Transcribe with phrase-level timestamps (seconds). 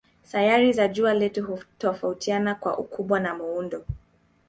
[0.23, 3.85] Sayari za jua letu hutofautiana kwa ukubwa na muundo.